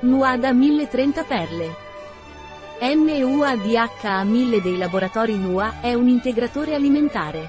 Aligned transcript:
Nuada 0.00 0.52
1030 0.52 1.24
perle. 1.24 1.74
NUADHA1000 2.80 4.62
dei 4.62 4.76
laboratori 4.76 5.36
NUA 5.36 5.80
è 5.80 5.92
un 5.94 6.06
integratore 6.06 6.76
alimentare. 6.76 7.48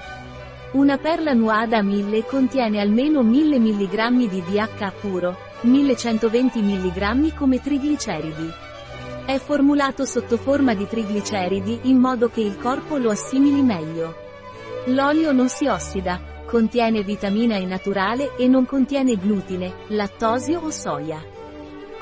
Una 0.72 0.98
perla 0.98 1.32
Nuada 1.32 1.80
1000 1.80 2.24
contiene 2.24 2.80
almeno 2.80 3.22
1000 3.22 3.60
mg 3.60 4.28
di 4.28 4.42
DHA 4.42 4.92
puro, 5.00 5.36
1120 5.60 6.60
mg 6.60 7.34
come 7.34 7.60
trigliceridi. 7.60 8.50
È 9.26 9.38
formulato 9.38 10.04
sotto 10.04 10.36
forma 10.36 10.74
di 10.74 10.88
trigliceridi 10.88 11.82
in 11.82 11.98
modo 11.98 12.30
che 12.30 12.40
il 12.40 12.58
corpo 12.58 12.96
lo 12.96 13.10
assimili 13.10 13.62
meglio. 13.62 14.16
L'olio 14.86 15.30
non 15.30 15.48
si 15.48 15.68
ossida, 15.68 16.20
contiene 16.46 17.04
vitamina 17.04 17.54
E 17.54 17.64
naturale 17.64 18.34
e 18.36 18.48
non 18.48 18.66
contiene 18.66 19.14
glutine, 19.14 19.72
lattosio 19.90 20.58
o 20.58 20.70
soia. 20.70 21.38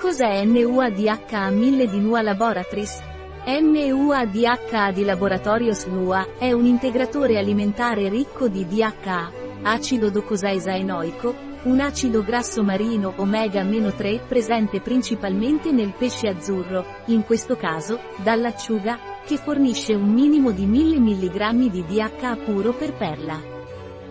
Cos'è 0.01 0.45
NUADHA 0.45 1.51
1000 1.51 1.89
di 1.89 1.99
NUA 1.99 2.23
Laboratories? 2.23 3.03
NUADHA 3.45 4.93
di 4.93 5.03
Laboratorios 5.03 5.87
NUA 5.87 6.39
è 6.39 6.53
un 6.53 6.67
integratore 6.67 7.37
alimentare 7.37 8.09
ricco 8.09 8.47
di 8.47 8.65
DHA, 8.65 9.33
acido 9.63 10.09
docosahexaenoico, 10.09 11.35
un 11.65 11.81
acido 11.81 12.23
grasso 12.23 12.63
marino 12.63 13.13
omega-3 13.17 14.21
presente 14.29 14.81
principalmente 14.81 15.73
nel 15.73 15.93
pesce 15.99 16.29
azzurro, 16.29 16.85
in 17.07 17.25
questo 17.25 17.57
caso, 17.57 17.99
dall'acciuga, 18.23 19.01
che 19.27 19.37
fornisce 19.37 19.95
un 19.95 20.13
minimo 20.13 20.53
di 20.53 20.65
1000 20.65 21.01
mg 21.01 21.71
di 21.71 21.85
DHA 21.85 22.37
puro 22.45 22.73
per 22.73 22.95
perla. 22.95 23.37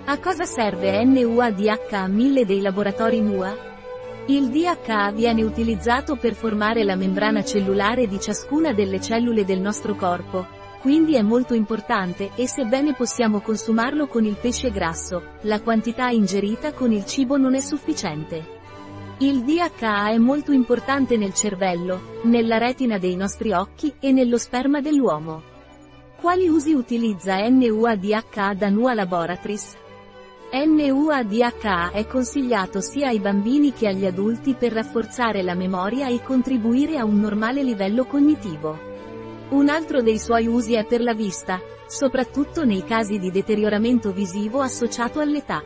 A 0.04 0.20
cosa 0.20 0.44
serve 0.44 1.02
NUADHA 1.05 2.08
1000 2.08 2.46
dei 2.46 2.60
laboratori 2.60 3.22
NUA? 3.22 3.76
Il 4.30 4.49
DHA 4.49 5.12
viene 5.12 5.41
utilizzato 5.44 6.17
per 6.17 6.34
formare 6.34 6.84
la 6.84 6.98
membrana 6.98 7.46
cellulare 7.46 8.07
di 8.07 8.20
ciascuna 8.20 8.74
delle 8.74 8.99
cellule 8.99 9.46
del 9.46 9.62
nostro 9.62 9.96
corpo, 9.96 10.46
quindi 10.82 11.15
è 11.15 11.21
molto 11.21 11.54
importante 11.54 12.32
e 12.35 12.46
sebbene 12.46 12.93
possiamo 12.93 13.40
consumarlo 13.40 14.07
con 14.07 14.26
il 14.26 14.35
pesce 14.35 14.70
grasso, 14.70 15.35
la 15.43 15.62
quantità 15.62 16.10
ingerita 16.10 16.74
con 16.74 16.91
il 16.91 17.05
cibo 17.05 17.37
non 17.37 17.55
è 17.55 17.62
sufficiente. 17.62 18.55
Il 19.20 19.46
DHA 19.46 20.10
è 20.10 20.18
molto 20.18 20.52
importante 20.52 21.15
nel 21.15 21.34
cervello, 21.34 22.20
nella 22.24 22.57
retina 22.57 22.98
dei 22.98 23.15
nostri 23.15 23.54
occhi 23.54 23.93
e 23.98 24.12
nello 24.12 24.37
sperma 24.37 24.82
dell'uomo. 24.82 25.41
Quali 26.20 26.49
usi 26.49 26.74
utilizza 26.74 27.37
NUADHA 27.48 28.54
da 28.55 28.68
NUA 28.68 28.93
Laboratories? 28.93 29.85
NUADHA 30.49 31.91
è 31.91 32.07
consigliato 32.07 32.79
sia 32.79 33.09
ai 33.09 33.20
bambini 33.20 33.73
che 33.73 33.87
agli 33.87 34.05
adulti 34.05 34.53
per 34.53 34.71
rafforzare 34.71 35.43
la 35.43 35.55
memoria 35.55 36.07
e 36.07 36.23
contribuire 36.23 36.98
a 36.98 37.03
un 37.03 37.20
normale 37.20 37.63
livello 37.63 38.05
cognitivo. 38.05 38.79
Un 39.49 39.68
altro 39.68 40.01
dei 40.01 40.18
suoi 40.18 40.48
usi 40.48 40.75
è 40.75 40.85
per 40.85 41.01
la 41.01 41.13
vista, 41.13 41.59
soprattutto 41.85 42.63
nei 42.63 42.84
casi 42.85 43.20
di 43.20 43.29
deterioramento 43.29 44.12
visivo 44.12 44.62
associato 44.62 45.20
all'età. 45.20 45.62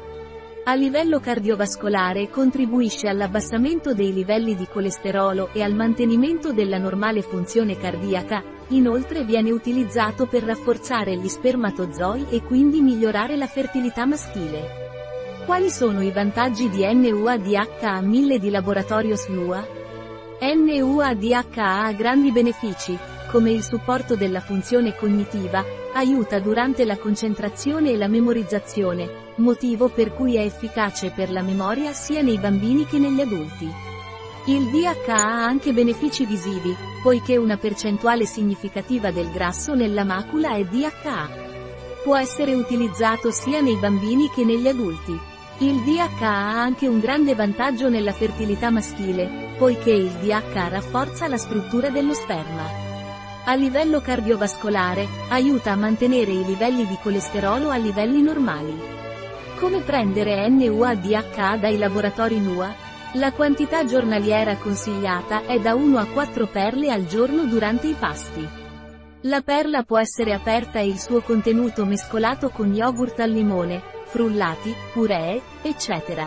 A 0.64 0.74
livello 0.74 1.20
cardiovascolare 1.20 2.30
contribuisce 2.30 3.08
all'abbassamento 3.08 3.94
dei 3.94 4.14
livelli 4.14 4.56
di 4.56 4.68
colesterolo 4.68 5.50
e 5.54 5.62
al 5.62 5.76
mantenimento 5.76 6.54
della 6.54 6.78
normale 6.80 7.22
funzione 7.22 7.78
cardiaca, 7.78 8.44
inoltre 8.76 9.24
viene 9.24 9.52
utilizzato 9.52 10.26
per 10.26 10.44
rafforzare 10.44 11.16
gli 11.18 11.28
spermatozoi 11.28 12.28
e 12.30 12.42
quindi 12.42 12.82
migliorare 12.82 13.36
la 13.36 13.48
fertilità 13.48 14.06
maschile. 14.06 14.80
Quali 15.46 15.70
sono 15.70 16.02
i 16.02 16.12
vantaggi 16.12 16.70
di 16.70 16.86
NUADH 16.86 18.02
1000 18.02 18.40
di 18.40 18.50
laboratorio 18.50 19.16
SNUA? 19.16 19.68
NUADH 20.40 21.58
ha 21.58 21.92
grandi 21.92 22.32
benefici, 22.32 22.98
come 23.32 23.52
il 23.52 23.64
supporto 23.64 24.16
della 24.16 24.40
funzione 24.40 24.96
cognitiva, 24.96 25.64
aiuta 25.94 26.40
durante 26.40 26.86
la 26.86 26.98
concentrazione 26.98 27.92
e 27.92 27.98
la 27.98 28.08
memorizzazione, 28.08 29.34
motivo 29.38 29.90
per 29.90 30.14
cui 30.14 30.36
è 30.36 30.42
efficace 30.42 31.12
per 31.12 31.32
la 31.32 31.42
memoria 31.42 31.94
sia 31.94 32.22
nei 32.22 32.38
bambini 32.38 32.86
che 32.86 33.00
negli 33.00 33.22
adulti. 33.22 33.91
Il 34.46 34.70
DHA 34.70 35.14
ha 35.14 35.46
anche 35.46 35.72
benefici 35.72 36.26
visivi, 36.26 36.76
poiché 37.04 37.38
una 37.38 37.58
percentuale 37.58 38.26
significativa 38.26 39.12
del 39.12 39.30
grasso 39.30 39.76
nella 39.76 40.04
macula 40.04 40.56
è 40.56 40.64
DHA. 40.64 41.30
Può 42.04 42.18
essere 42.18 42.56
utilizzato 42.56 43.30
sia 43.30 43.62
nei 43.62 43.76
bambini 43.76 44.32
che 44.34 44.44
negli 44.44 44.68
adulti. 44.68 45.16
Il 45.60 45.82
DHA 45.82 46.28
ha 46.28 46.60
anche 46.60 46.88
un 46.88 47.00
grande 47.00 47.36
vantaggio 47.36 47.88
nella 47.88 48.14
fertilità 48.14 48.72
maschile, 48.72 49.54
poiché 49.60 49.92
il 49.92 50.10
DHA 50.10 50.70
rafforza 50.70 51.28
la 51.28 51.38
struttura 51.38 51.92
dello 51.92 52.16
sperma. 52.16 52.68
A 53.44 53.54
livello 53.54 54.02
cardiovascolare, 54.02 55.08
aiuta 55.30 55.74
a 55.74 55.76
mantenere 55.76 56.32
i 56.32 56.44
livelli 56.44 56.88
di 56.88 56.98
colesterolo 57.00 57.70
a 57.70 57.78
livelli 57.78 58.24
normali. 58.24 58.76
Come 59.60 59.82
prendere 59.82 60.50
NUADH 60.50 61.60
dai 61.60 61.78
laboratori 61.78 62.40
NUA? 62.40 62.90
La 63.16 63.34
quantità 63.34 63.84
giornaliera 63.84 64.56
consigliata 64.56 65.46
è 65.46 65.60
da 65.60 65.76
1 65.76 65.98
a 65.98 66.06
4 66.06 66.48
perle 66.48 66.92
al 66.92 67.08
giorno 67.08 67.44
durante 67.44 67.88
i 67.88 67.94
pasti. 68.00 68.48
La 69.24 69.42
perla 69.42 69.84
può 69.84 70.00
essere 70.00 70.32
aperta 70.32 70.80
e 70.80 70.88
il 70.88 70.98
suo 70.98 71.20
contenuto 71.20 71.84
mescolato 71.86 72.52
con 72.52 72.74
yogurt 72.74 73.20
al 73.20 73.32
limone, 73.32 73.82
frullati, 74.06 74.74
puree, 74.94 75.42
eccetera. 75.62 76.26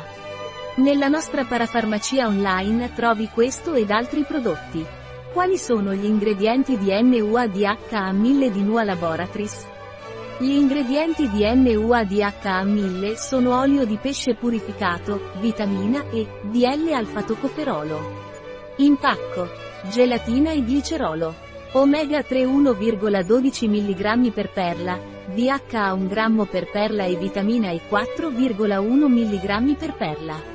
Nella 0.76 1.08
nostra 1.08 1.44
parafarmacia 1.44 2.26
online 2.26 2.92
trovi 2.92 3.30
questo 3.32 3.72
ed 3.72 3.90
altri 3.90 4.22
prodotti. 4.24 4.84
Quali 5.32 5.56
sono 5.56 5.94
gli 5.94 6.04
ingredienti 6.04 6.76
di 6.76 6.90
NUADH 7.00 7.92
a 7.92 8.12
1000 8.12 8.50
di 8.50 8.62
NUA 8.62 8.84
Laboratories? 8.84 9.72
Gli 10.36 10.50
ingredienti 10.50 11.30
di 11.30 11.44
NUADHA 11.48 12.64
1000 12.64 13.16
sono 13.16 13.56
olio 13.56 13.84
di 13.84 13.96
pesce 14.02 14.34
purificato, 14.34 15.30
vitamina 15.38 16.06
E, 16.10 16.26
DL-alfa-tocoferolo. 16.42 18.00
Impacco. 18.78 19.48
Gelatina 19.92 20.50
e 20.50 20.60
glicerolo. 20.62 21.34
Omega 21.74 22.24
3 22.24 22.46
1,12 22.46 23.68
mg 23.68 24.32
per 24.32 24.50
perla, 24.50 24.98
DHA 25.32 25.92
1 25.92 26.08
g 26.08 26.46
per 26.48 26.68
perla 26.68 27.04
e 27.04 27.14
vitamina 27.14 27.70
E 27.70 27.82
4,1 27.88 29.06
mg 29.06 29.76
per 29.76 29.94
perla. 29.94 30.53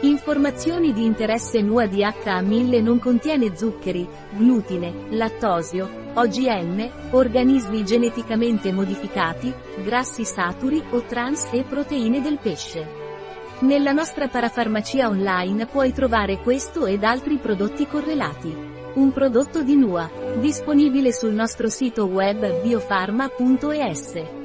Informazioni 0.00 0.92
di 0.92 1.04
interesse 1.04 1.60
NUA 1.60 1.88
DHA 1.88 2.40
1000 2.40 2.80
non 2.80 3.00
contiene 3.00 3.56
zuccheri, 3.56 4.08
glutine, 4.30 5.06
lattosio, 5.10 5.90
OGM, 6.14 7.10
organismi 7.10 7.84
geneticamente 7.84 8.70
modificati, 8.70 9.52
grassi 9.82 10.24
saturi 10.24 10.80
o 10.90 11.02
trans 11.02 11.48
e 11.50 11.64
proteine 11.64 12.20
del 12.20 12.38
pesce. 12.40 12.86
Nella 13.60 13.90
nostra 13.90 14.28
parafarmacia 14.28 15.08
online 15.08 15.66
puoi 15.66 15.92
trovare 15.92 16.38
questo 16.38 16.86
ed 16.86 17.02
altri 17.02 17.38
prodotti 17.38 17.84
correlati. 17.84 18.54
Un 18.94 19.10
prodotto 19.10 19.64
di 19.64 19.74
NUA, 19.74 20.10
disponibile 20.38 21.12
sul 21.12 21.32
nostro 21.32 21.68
sito 21.68 22.04
web 22.04 22.62
biofarma.es. 22.62 24.37